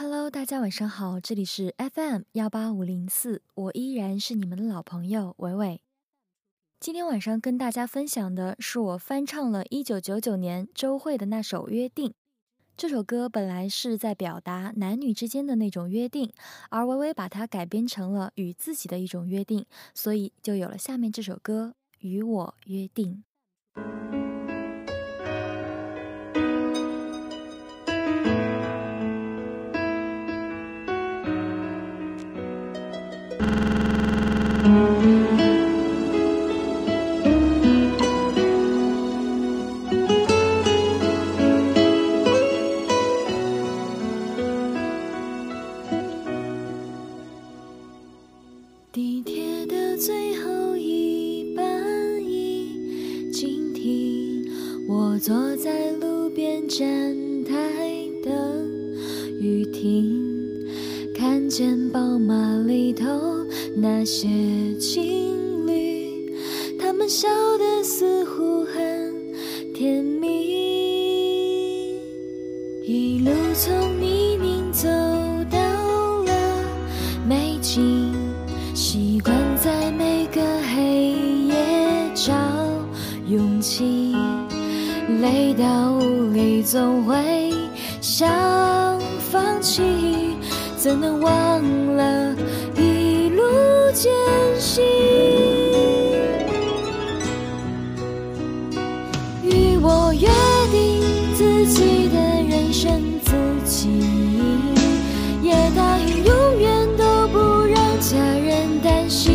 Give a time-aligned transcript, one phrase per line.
[0.00, 5.80] Hello，大家晚上好，这里是 FM 幺八五零四，我依然是你们的老朋友伟伟。
[6.78, 12.10] 今天晚上跟大家分享的是我翻唱了一九九九年周蕙的那首《约定》。
[12.76, 16.32] 这首歌本来是在表达男女之间的那种约定，
[16.70, 23.24] 而伟伟把它改编成了与自己的一种约定，所以就有了下面这首歌《与我约定》。
[55.18, 56.78] 坐在路边站
[57.44, 57.52] 台
[58.24, 58.32] 等
[59.40, 60.17] 雨停，
[61.48, 62.34] 看见宝马
[62.66, 63.06] 里头
[63.74, 64.28] 那些
[64.78, 66.30] 情侣，
[66.78, 69.14] 他们笑得似乎很
[69.72, 70.28] 甜蜜，
[72.86, 74.86] 一路从泥泞走
[75.50, 75.58] 到
[76.24, 76.32] 了
[77.26, 78.12] 美景。
[78.74, 80.42] 习惯在每个
[80.74, 81.14] 黑
[81.46, 81.54] 夜
[82.14, 82.34] 找
[83.26, 84.14] 勇气，
[85.22, 87.54] 累到无力总会
[88.02, 89.82] 想放弃，
[90.80, 91.32] 怎能忘
[91.96, 92.34] 了
[92.76, 93.42] 一路
[93.92, 94.12] 艰
[94.60, 94.84] 辛？
[99.42, 100.28] 与我约
[100.70, 101.02] 定
[101.34, 102.16] 自己的
[102.48, 103.32] 人生自
[103.66, 104.72] 己赢，
[105.42, 109.34] 也答应永远都不让家人担心，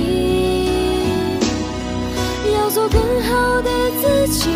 [2.56, 3.70] 要做更好的
[4.02, 4.50] 自己，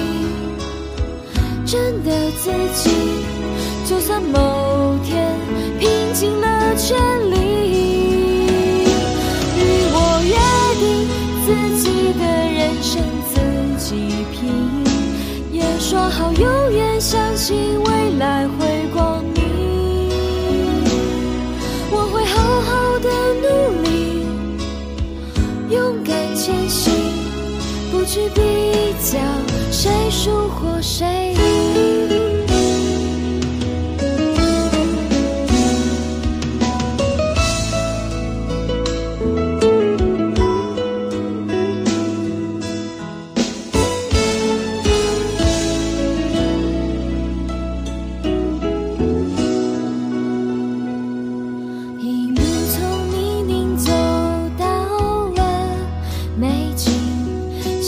[1.65, 2.89] 真的自己，
[3.85, 4.39] 就算某
[16.09, 18.66] 好永远相信未来会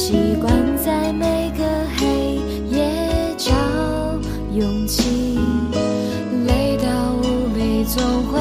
[0.10, 1.64] 习惯在每个
[1.96, 2.40] 黑
[2.76, 2.90] 夜
[3.38, 3.52] 找
[4.52, 5.38] 勇气，
[6.48, 8.40] 累到无力总会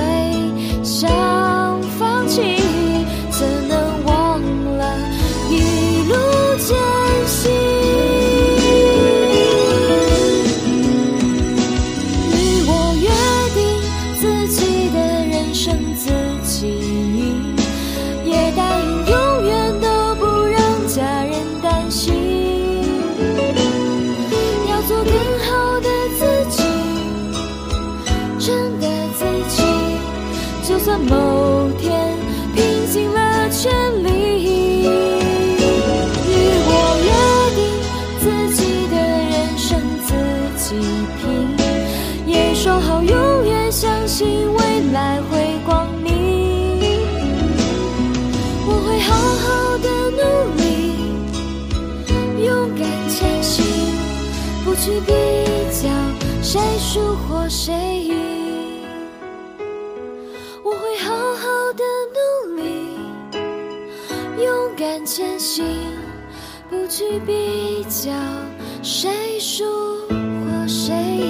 [44.19, 44.59] 信未
[44.93, 46.11] 来会光明，
[48.67, 50.19] 我会好好的努
[50.57, 50.67] 力，
[52.45, 53.65] 勇敢前行，
[54.65, 55.13] 不去比
[55.71, 55.89] 较
[56.43, 57.73] 谁输或谁
[58.09, 58.13] 赢。
[60.65, 61.85] 我会好好的
[62.17, 62.99] 努力，
[64.43, 65.65] 勇敢前行，
[66.69, 68.11] 不去比较
[68.83, 69.65] 谁输
[70.09, 71.28] 或谁赢。